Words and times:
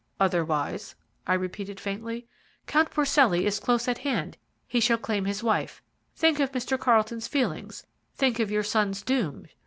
"'Otherwise?' 0.19 0.95
I 1.27 1.35
repeated 1.35 1.79
faintly. 1.79 2.25
"'Count 2.65 2.89
Porcelli 2.89 3.45
is 3.45 3.59
close 3.59 3.87
at 3.87 3.99
hand 3.99 4.35
he 4.67 4.79
shall 4.79 4.97
claim 4.97 5.25
his 5.25 5.43
wife. 5.43 5.83
Think 6.15 6.39
of 6.39 6.53
Mr. 6.53 6.79
Carlton's 6.79 7.27
feelings, 7.27 7.85
think 8.15 8.39
of 8.39 8.49
your 8.49 8.63
son's 8.63 9.03
doom.' 9.03 9.45